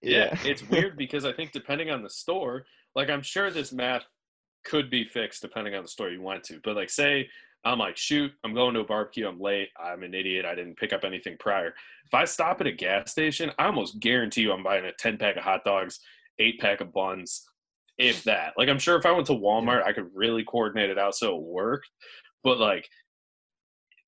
[0.03, 4.05] Yeah, it's weird because I think depending on the store, like I'm sure this math
[4.65, 6.61] could be fixed depending on the store you went to.
[6.63, 7.29] But like say
[7.65, 10.79] I'm like, shoot, I'm going to a barbecue, I'm late, I'm an idiot, I didn't
[10.79, 11.75] pick up anything prior.
[12.07, 15.19] If I stop at a gas station, I almost guarantee you I'm buying a 10
[15.19, 16.01] pack of hot dogs,
[16.39, 17.45] eight pack of buns,
[17.99, 18.55] if that.
[18.57, 21.37] Like I'm sure if I went to Walmart, I could really coordinate it out so
[21.37, 21.89] it worked.
[22.43, 22.89] But like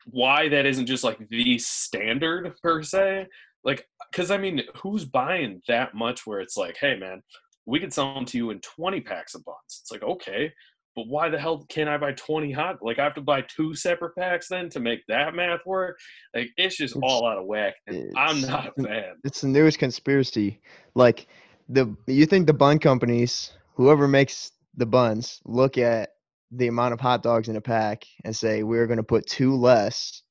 [0.06, 3.26] why that isn't just like the standard per se
[3.64, 7.22] like because i mean who's buying that much where it's like hey man
[7.66, 9.56] we could sell them to you in 20 packs of buns.
[9.80, 10.52] It's like okay
[10.94, 13.74] but why the hell can't i buy 20 hot like i have to buy two
[13.74, 15.98] separate packs then to make that math work?
[16.34, 17.74] Like it's just It's- all out of whack
[18.16, 19.14] i'm not a fan.
[19.24, 20.60] it's the newest conspiracy.
[20.94, 21.28] Like
[21.68, 26.10] the you think the bun companies, whoever makes the buns, look at
[26.50, 29.56] the amount of hot dogs in a pack and say we're going to put two
[29.56, 30.22] less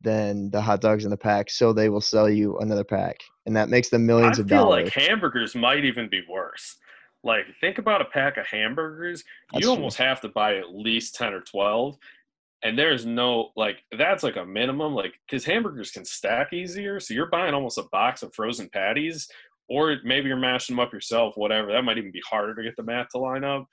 [0.00, 3.16] than the hot dogs in the pack, so they will sell you another pack,
[3.46, 4.84] and that makes them i millions of feel dollars.
[4.84, 6.76] like hamburgers might even be worse.
[7.24, 9.24] Like think about a pack of hamburgers.
[9.52, 9.76] That's you true.
[9.76, 11.96] almost have to buy at least 10 or 12
[12.62, 17.12] and there's no like that's like a minimum like because hamburgers can stack easier so
[17.12, 19.28] you're buying almost a box of frozen patties
[19.68, 21.72] or maybe you're mashing them up yourself whatever.
[21.72, 23.66] That might even be harder to get the math to line up.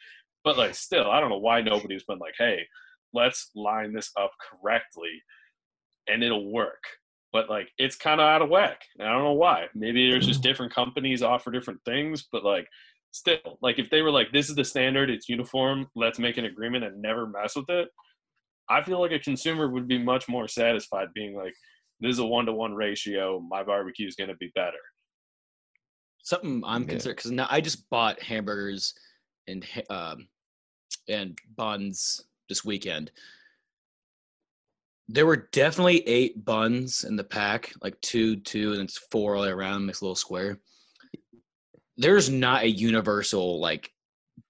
[0.43, 2.67] But like still i don't know why nobody's been like hey
[3.13, 5.21] let's line this up correctly
[6.07, 6.83] and it'll work
[7.33, 10.25] but like it's kind of out of whack and i don't know why maybe there's
[10.25, 12.67] just different companies offer different things but like
[13.11, 16.45] still like if they were like this is the standard it's uniform let's make an
[16.45, 17.89] agreement and never mess with it
[18.69, 21.53] i feel like a consumer would be much more satisfied being like
[21.99, 24.77] this is a one-to-one ratio my barbecue is going to be better
[26.23, 26.89] something I'm Yeah.
[26.89, 28.93] concerned because now I just bought hamburgers
[29.47, 30.27] and um,
[31.07, 33.11] and buns this weekend.
[35.09, 39.41] There were definitely eight buns in the pack, like two, two, and it's four all
[39.41, 40.59] the way around, makes a little square.
[41.97, 43.91] There's not a universal like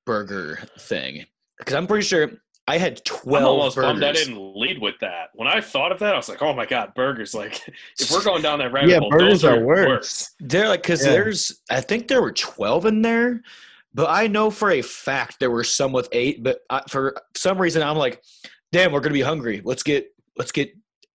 [0.06, 1.26] burger thing
[1.58, 2.32] because I'm pretty sure
[2.68, 3.92] I had i'm twelve almost burgers.
[3.92, 6.54] bummed i didn't lead with that when i thought of that i was like oh
[6.54, 7.62] my god burgers like
[8.00, 9.88] if we're going down that rabbit Yeah, hole burgers those are are worse.
[9.88, 11.12] worse They're like because Yeah.
[11.12, 13.42] there's I think there were twelve in there,
[13.94, 16.42] but I know for a fact there were some with eight.
[16.44, 18.22] But I, for some reason I'm like,
[18.72, 19.62] damn, we're gonna be hungry.
[19.66, 20.72] Let's get let's get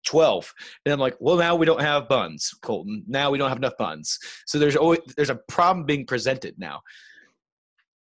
[0.07, 0.53] twelve.
[0.85, 3.05] And I'm like, well now we don't have buns, Colton.
[3.07, 4.19] Now we don't have enough buns.
[4.47, 6.81] So there's always there's a problem being presented now.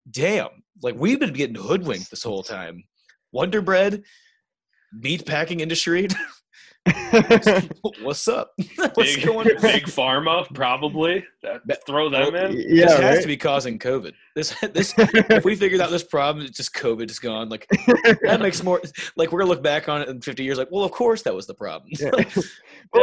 [0.10, 2.84] Damn, like we've been getting hoodwinked this whole time.
[3.32, 4.04] Wonder Bread,
[4.94, 6.08] meat packing industry.
[8.02, 8.52] What's up?
[8.94, 9.62] What's big, going on?
[9.62, 13.80] big pharma probably that, That- throw them Well, in yeah, this has to be causing
[13.80, 14.14] COVID.
[14.36, 17.50] This this if we figured out this problem, it's just COVID is gone.
[17.50, 17.68] Like
[18.24, 18.82] that makes more
[19.16, 21.34] like we're gonna look back on it in 50 years, like, well, of course that
[21.34, 21.90] was the problem.
[21.92, 22.12] Yeah.
[22.14, 22.24] well,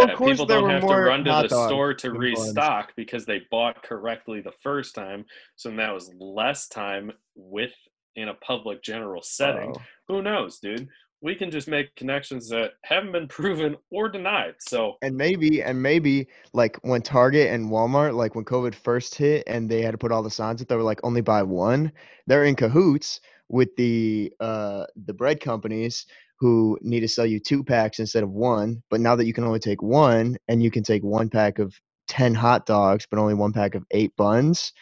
[0.07, 2.21] yeah, of course people there don't were have to run to the store to than
[2.21, 2.47] buns.
[2.47, 5.25] restock because they bought correctly the first time.
[5.57, 7.73] So that was less time with
[8.17, 9.75] in a public general setting.
[9.77, 9.83] Oh.
[10.09, 10.89] Who knows, dude?
[11.25, 14.57] We can just make connections that haven't been proven or denied.
[14.59, 19.43] So and maybe and maybe like when Target and Walmart, like when COVID first hit
[19.47, 21.91] and they had to put all the signs up, they were like only buy one.
[22.27, 26.05] They're in cahoots with the uh the bread companies
[26.41, 28.83] who need to sell you two packs instead of one.
[28.91, 31.75] But now that you can only take one and you can take one pack of
[32.07, 34.75] ten hot dogs, but only one pack of eight buns,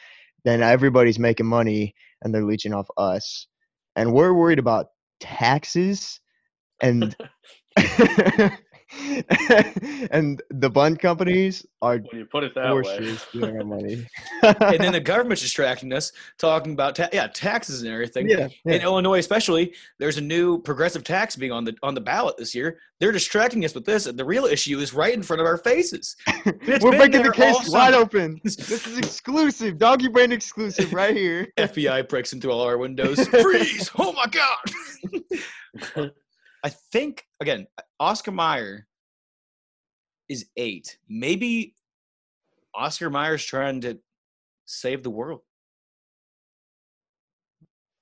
[0.43, 3.47] then everybody's making money and they're leeching off us.
[3.95, 4.87] And we're worried about
[5.21, 6.19] taxes
[6.83, 7.17] and
[10.11, 14.07] and the bun companies are when you put it that way, stealing our money.
[14.43, 18.29] and then the government's distracting us, talking about ta- yeah taxes and everything.
[18.29, 18.83] yeah, In.
[18.83, 22.79] Illinois, especially, there's a new progressive tax being on the on the ballot this year.
[23.01, 25.57] They're distracting us with this, and the real issue is right in front of our
[25.59, 26.17] faces.
[26.45, 28.41] We're been breaking the case wide open.
[28.45, 31.49] This is exclusive, doggy brain exclusive, right here.
[31.57, 33.27] FBI breaks into all our windows.
[33.29, 33.91] Freeze!
[33.99, 36.13] Oh my god!
[36.63, 37.67] I think again,
[37.99, 38.87] Oscar Mayer
[40.29, 40.99] is eight.
[41.09, 41.75] Maybe
[42.75, 43.99] Oscar Mayer's trying to
[44.65, 45.41] save the world.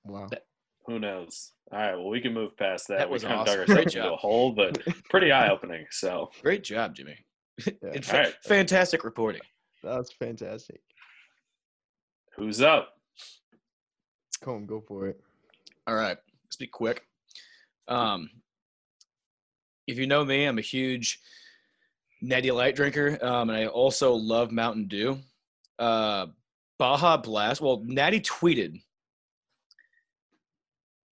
[0.03, 0.29] Wow.
[0.87, 1.51] Who knows?
[1.71, 2.97] All right, well, we can move past that.
[2.99, 3.57] That we was kind of awesome.
[3.59, 4.13] dug Great ourselves into job.
[4.13, 4.77] a hole, but
[5.09, 5.85] pretty eye opening.
[5.91, 7.15] So, Great job, Jimmy.
[7.65, 7.73] Yeah.
[7.83, 8.33] In All fa- right.
[8.43, 9.41] Fantastic reporting.
[9.83, 10.81] That was fantastic.
[12.35, 12.93] who's up?
[14.43, 15.19] Come go for it.
[15.87, 17.03] All right, let's be quick.
[17.87, 18.29] Um,
[19.87, 21.19] if you know me, I'm a huge
[22.21, 25.19] Natty Light drinker, um, and I also love Mountain Dew.
[25.79, 26.27] Uh,
[26.77, 27.61] Baja Blast.
[27.61, 28.81] Well, Natty tweeted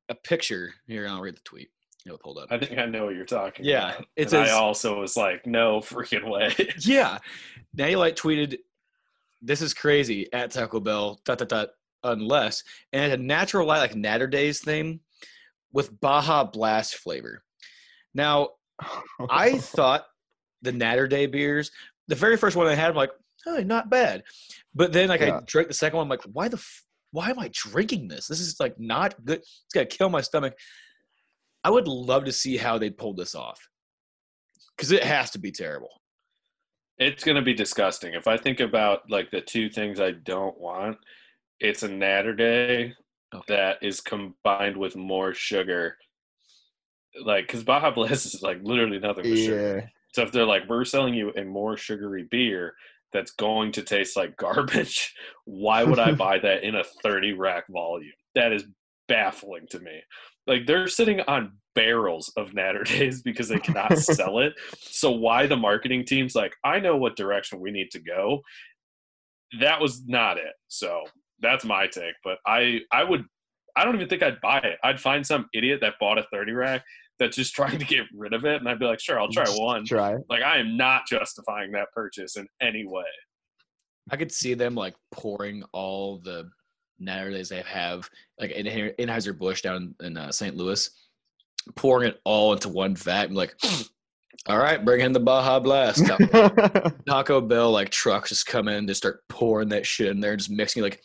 [0.09, 1.07] a picture here.
[1.07, 1.69] I'll read the tweet.
[2.05, 2.47] Know, pulled up.
[2.49, 4.05] I think I know what you're talking Yeah, about.
[4.15, 6.53] it and I also was like, no freaking way.
[6.79, 7.19] Yeah.
[7.75, 8.57] Natty Light tweeted,
[9.41, 11.69] This is crazy at Taco Bell, dot, dot, dot,
[12.03, 15.01] unless, and it had a natural light, like Naturdays thing
[15.71, 17.43] with Baja Blast flavor.
[18.15, 18.51] Now,
[19.29, 20.05] I thought
[20.61, 21.71] the Naturday beers,
[22.07, 23.11] the very first one I had, I'm like,
[23.47, 24.23] oh, not bad.
[24.73, 27.39] But then, like, I drank the second one, I'm like, why the, f- why am
[27.39, 28.27] I drinking this?
[28.27, 29.39] This is like not good.
[29.39, 30.53] It's gonna kill my stomach.
[31.63, 33.59] I would love to see how they pulled this off
[34.77, 35.89] because it has to be terrible.
[36.97, 38.13] It's gonna be disgusting.
[38.13, 40.97] If I think about like the two things I don't want,
[41.59, 42.93] it's a Naturday
[43.33, 43.55] Okay.
[43.55, 45.97] that is combined with more sugar.
[47.23, 49.91] Like, because Baja Blast is like literally nothing but sugar.
[50.13, 52.73] So if they're like, we're selling you a more sugary beer
[53.13, 55.13] that's going to taste like garbage,
[55.45, 58.11] why would I buy that in a 30 rack volume?
[58.35, 58.65] That is
[59.07, 60.01] baffling to me.
[60.47, 64.53] Like they're sitting on barrels of Naturdays because they cannot sell it.
[64.79, 68.41] So why the marketing team's like, I know what direction we need to go.
[69.59, 70.53] That was not it.
[70.67, 71.03] So
[71.39, 72.15] that's my take.
[72.23, 73.25] But I I would
[73.79, 74.77] I don't even think I'd buy it.
[74.83, 76.83] I'd find some idiot that bought a 30 rack
[77.17, 79.45] that's just trying to get rid of it and I'd be like, sure, I'll try
[79.45, 79.85] one.
[79.85, 80.15] Try.
[80.29, 83.05] Like I am not justifying that purchase in any way.
[84.11, 86.49] I could see them like pouring all the
[87.01, 90.55] Naturdays they have, like in Anheuser Busch down in uh, St.
[90.55, 90.89] Louis,
[91.75, 93.25] pouring it all into one vat.
[93.25, 93.55] and like,
[94.47, 96.05] all right, bring in the Baja Blast.
[97.07, 100.49] Taco Bell like trucks just come in, just start pouring that shit in there, just
[100.49, 101.01] mixing like.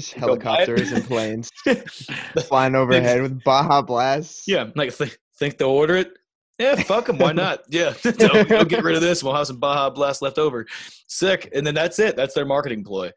[0.00, 0.42] Just Go buy it.
[0.42, 1.50] helicopters and planes
[2.44, 4.44] flying overhead with Baja Blasts.
[4.46, 6.12] yeah, like th- think they'll order it.
[6.58, 7.18] Yeah, fuck them.
[7.18, 7.60] Why not?
[7.70, 9.22] Yeah, they'll, they'll get rid of this.
[9.24, 10.66] We'll have some Baja Blast left over.
[11.06, 12.16] Sick, and then that's it.
[12.16, 13.10] That's their marketing ploy.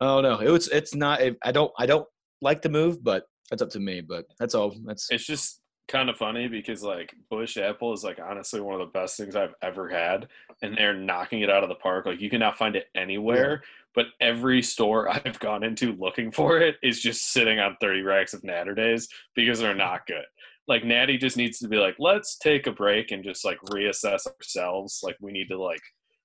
[0.00, 0.68] Oh no, it was.
[0.68, 1.20] It's not.
[1.42, 1.72] I don't.
[1.78, 2.06] I don't
[2.42, 4.00] like the move, but that's up to me.
[4.02, 4.74] But that's all.
[4.84, 8.80] That's It's just kind of funny because like Busch Apple is like honestly one of
[8.86, 10.28] the best things I've ever had,
[10.62, 12.04] and they're knocking it out of the park.
[12.06, 13.62] Like you can now find it anywhere,
[13.94, 18.34] but every store I've gone into looking for it is just sitting on thirty racks
[18.34, 20.24] of Naturdays because they're not good.
[20.66, 24.26] Like Natty just needs to be like, let's take a break and just like reassess
[24.26, 25.00] ourselves.
[25.02, 25.82] Like we need to like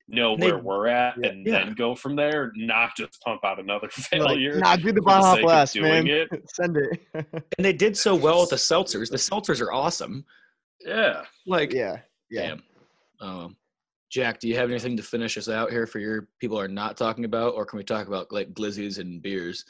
[0.07, 1.29] know They- where we're at Yeah.
[1.29, 1.65] and Yeah.
[1.65, 4.57] then go from there, not just pump out another Like, failure.
[4.57, 6.07] nah, do the for Baja Blast, man.
[6.07, 6.29] it.
[6.53, 6.99] Send it.
[7.13, 9.09] and they did so well with the seltzers.
[9.11, 10.25] The seltzers are awesome.
[10.85, 11.23] yeah.
[11.45, 11.97] Like, yeah.
[12.31, 12.55] Yeah.
[12.55, 12.63] damn.
[13.21, 13.55] Um,
[14.09, 16.97] Jack, do you have anything to finish us out here for your people are not
[16.97, 19.65] talking about, or can we talk about like glizzies and beers?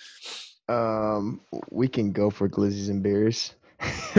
[0.70, 3.54] Um, we can go for glizzies and beers.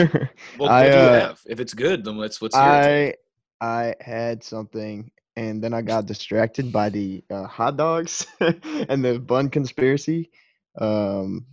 [0.59, 1.41] Well, I, what do you uh, have?
[1.47, 2.53] If it's good, then let's take?
[2.55, 3.15] I
[3.61, 9.19] I had something, and then I got distracted by the uh, hot dogs and the
[9.19, 10.31] bun conspiracy.
[10.79, 11.47] Um,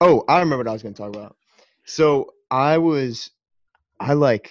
[0.00, 1.36] oh, I remember what I was going to talk about.
[1.84, 3.30] So I was,
[3.98, 4.50] I like,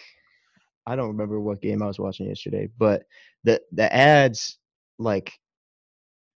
[0.85, 3.03] I don't remember what game I was watching yesterday, but
[3.43, 4.58] the the ads
[4.99, 5.34] like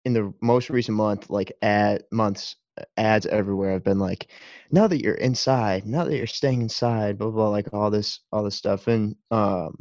[0.05, 2.55] in the most recent month, like ad months
[2.97, 4.29] ads everywhere have been like
[4.71, 8.19] now that you're inside now that you're staying inside blah blah, blah like all this
[8.31, 8.87] all this stuff.
[8.87, 9.75] And um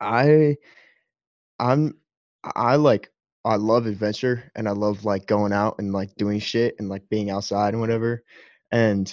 [0.00, 0.56] i
[1.58, 1.94] i'm
[2.54, 3.10] i like
[3.44, 7.08] i love adventure and i love like going out and like doing shit and like
[7.08, 8.22] being outside and whatever.
[8.72, 9.12] And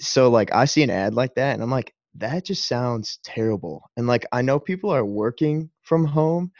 [0.00, 3.82] so like i see an ad like that and i'm like that just sounds terrible
[3.96, 6.50] and like i know people are working from home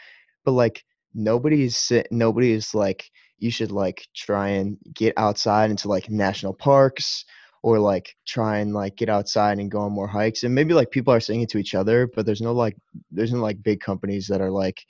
[0.45, 5.69] but like nobody is sit nobody is like you should like try and get outside
[5.69, 7.23] into like national parks
[7.63, 10.91] or like try and like get outside and go on more hikes and maybe like
[10.91, 12.75] people are saying it to each other but there's no like
[13.11, 14.81] there's no like big companies that are like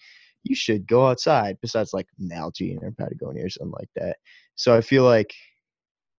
[0.48, 4.18] you should go outside besides like Nalgene or Patagonia or something like that.
[4.56, 5.34] So I feel like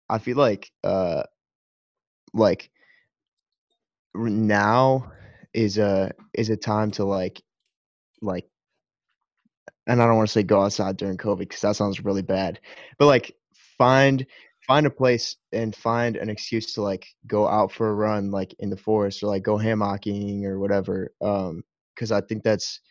[0.10, 1.24] I feel like uh
[2.34, 2.70] like
[4.18, 5.12] now
[5.54, 7.42] is a is a time to like
[8.22, 8.46] like
[9.88, 12.60] and I don't want to say go outside during COVID because that sounds really bad.
[13.00, 13.36] But like
[13.78, 14.26] find
[14.66, 18.54] find a place and find an excuse to like go out for a run like
[18.60, 21.14] in the forest or like go hammocking or whatever.
[21.22, 21.64] Um
[21.96, 22.82] because I think that's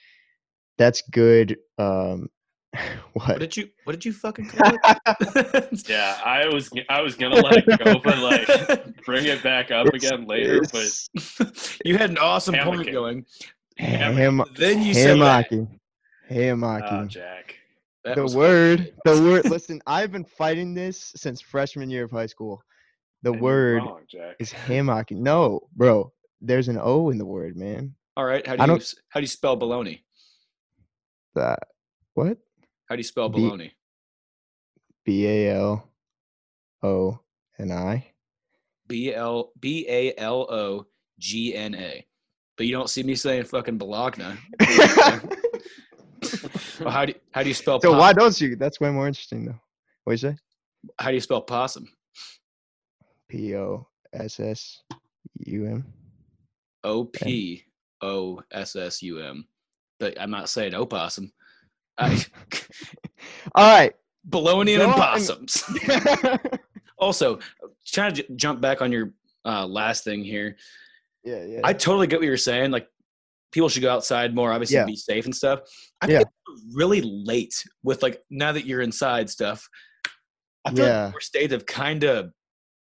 [0.78, 2.28] that's good um
[3.14, 3.38] What what?
[3.40, 5.68] did you What did you fucking call it?
[5.88, 9.86] Yeah, I was I was gonna let it go, but like bring it back up
[9.88, 10.60] again later.
[10.72, 11.08] But
[11.84, 13.24] you had an awesome point going.
[13.78, 15.50] ham, Then you said that.
[15.50, 15.78] hammocking.
[16.30, 16.82] Hammocking.
[16.92, 17.54] oh, ah, Jack,
[18.04, 19.48] That the was word, the word.
[19.48, 22.62] Listen, I've been fighting this since freshman year of high school.
[23.22, 24.36] The And word wrong, Jack.
[24.38, 25.18] is hammocking.
[25.18, 27.94] No, bro, there's an O in the word, man.
[28.16, 28.46] All right.
[28.46, 30.00] How I do you don't- How do you spell baloney?
[31.34, 31.56] That uh,
[32.14, 32.38] what?
[32.89, 33.72] How do you spell baloney?
[35.05, 35.89] B A L
[36.82, 37.20] O
[37.59, 38.07] N I.
[38.89, 40.87] B L B A L O
[41.18, 42.07] G N A.
[42.57, 44.34] But you don't see me saying fucking Bologna.
[46.80, 48.57] Well, how do you, how do you spell so pos- why don't you?
[48.57, 49.61] That's way more interesting though.
[50.05, 50.37] What you say?
[50.99, 51.89] how do you spell possum?
[53.28, 54.82] P O S S
[55.47, 55.84] U M.
[56.84, 57.64] O P
[58.03, 59.47] O S S U M.
[59.99, 61.32] But I'm not saying opossum.
[61.99, 62.24] I,
[63.55, 63.94] All right.
[64.24, 65.62] bologna and opossums.
[66.99, 67.38] also,
[67.86, 69.12] trying to j- jump back on your
[69.44, 70.57] uh, last thing here.
[71.24, 71.61] yeah, yeah.
[71.64, 72.70] I totally get what you're saying.
[72.70, 72.88] Like,
[73.53, 74.84] people should go outside more, obviously, Yeah.
[74.84, 75.61] be safe and stuff.
[76.01, 76.28] I think
[76.72, 79.66] really late with like now that you're inside stuff.
[80.64, 81.05] I feel Yeah.
[81.05, 82.32] like more states have kind of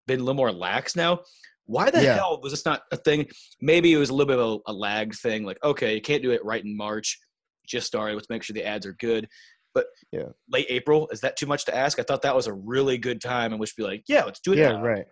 [0.07, 1.21] been a little more lax now.
[1.67, 2.15] Why the Yeah.
[2.15, 3.29] hell was this not a thing?
[3.61, 5.45] Maybe it was a little bit of a, a lag thing.
[5.45, 7.19] Like, okay, you can't do it right in March.
[7.67, 8.15] Just started.
[8.15, 9.29] Let's make sure the ads are good.
[9.75, 10.29] But Yeah.
[10.51, 11.99] late April is that too much to ask?
[11.99, 14.41] I thought that was a really good time in which to be like, yeah, let's
[14.41, 14.59] do it.
[14.59, 14.83] yeah, now.
[14.83, 15.07] right.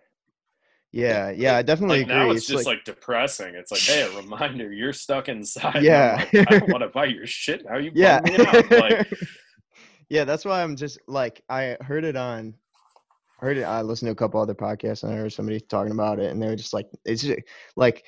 [0.93, 2.15] Yeah, yeah, I definitely Like agree.
[2.17, 3.55] now, it's, just like, depressing.
[3.55, 5.83] It's like, hey, a reminder, you're stuck inside.
[5.83, 6.25] Yeah.
[6.33, 7.77] like, I don't want to buy your shit now.
[7.77, 8.71] You yeah, bummed me out.
[8.71, 9.13] Like,
[10.09, 10.25] yeah.
[10.25, 12.53] That's why I'm just like I heard it on,
[13.41, 13.63] I heard it.
[13.63, 16.41] I listened to a couple other podcasts and I heard somebody talking about it, and
[16.41, 17.39] they were just like, it's just,
[17.77, 18.03] like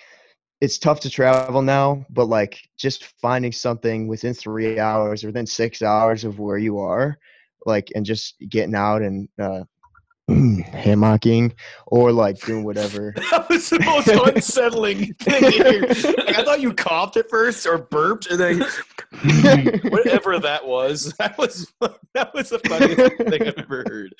[0.63, 5.45] it's tough to travel now, but like just finding something within three hours or within
[5.45, 7.17] six hours of where you are,
[7.65, 9.65] like, and just getting out and uh,
[10.29, 11.51] hammocking
[11.87, 13.13] or like doing whatever.
[13.29, 15.43] That was the most unsettling thing.
[15.43, 18.61] Like, I thought you coughed at first or burped, and then
[19.91, 21.13] whatever that was.
[21.19, 21.73] That was
[22.13, 24.15] that was the funniest thing I've ever heard.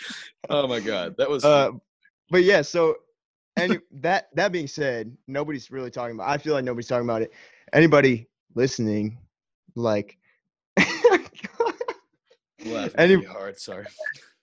[0.49, 1.45] Oh my god, that was.
[1.45, 1.71] uh,
[2.29, 2.97] but yeah, so
[3.55, 6.29] and that that being said, nobody's really talking about.
[6.29, 7.31] I feel like nobody's talking about it.
[7.73, 9.17] Anybody listening,
[9.75, 10.17] like
[12.65, 13.59] laughing any- hard.
[13.59, 13.85] Sorry.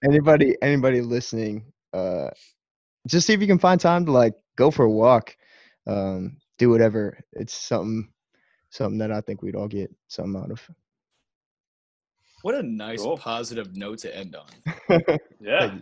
[0.05, 2.31] anybody anybody listening, uh,
[3.07, 5.37] just see if you can find time to like go for a walk,
[5.87, 7.19] um, do whatever.
[7.33, 8.09] It's something
[8.71, 10.61] something that I think we'd all get something out of.
[12.43, 13.19] What a nice Cool.
[13.19, 14.99] positive note to end on.
[15.41, 15.77] yeah.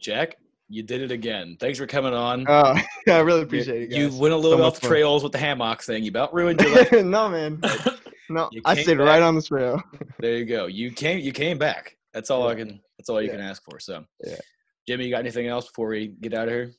[0.00, 0.36] Jack,
[0.68, 1.56] you did it again.
[1.58, 2.46] Thanks for coming on.
[2.46, 3.96] Uh, I really You- appreciate it.
[3.96, 6.02] You went a little So off the trails with the hammock thing.
[6.04, 6.92] You about ruined your life.
[7.04, 7.60] no man,
[8.30, 9.06] no, I came stayed back.
[9.06, 9.82] right on the trail.
[10.20, 10.66] There you go.
[10.66, 11.18] You came.
[11.20, 11.96] You came back.
[12.12, 12.80] That's all I can.
[12.98, 13.36] That's all you Yeah.
[13.36, 13.78] can ask for.
[13.80, 14.36] So, Yeah.
[14.86, 16.72] Jimmy, you got anything else before we get out of here?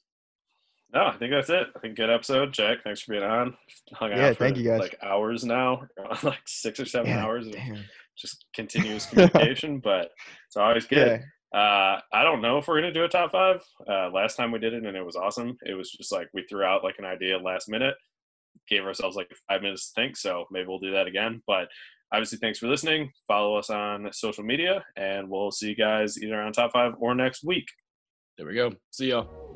[0.92, 1.68] No, I think that's it.
[1.76, 2.80] I think good episode, Jack.
[2.84, 3.56] Thanks for being on.
[3.94, 4.80] Hung Yeah, out for thank you, guys.
[4.80, 5.84] like hours now,
[6.24, 7.84] like six or seven Yeah, hours of damn.
[8.18, 9.78] just continuous communication.
[9.80, 10.10] but
[10.48, 11.22] it's always good.
[11.54, 13.62] Uh, I don't know if we're gonna do a top five.
[13.88, 15.58] Uh, last time we did it and it was awesome.
[15.64, 17.96] It was just like we threw out like an idea last minute,
[18.68, 20.18] gave ourselves like five minutes to think.
[20.18, 21.42] So maybe we'll do that again.
[21.48, 21.68] But
[22.14, 23.12] obviously, thanks for listening.
[23.28, 27.16] Follow us on social media, and we'll see you guys either on top five or
[27.16, 27.66] next week.
[28.38, 28.72] There we go.
[28.92, 29.49] See y'all.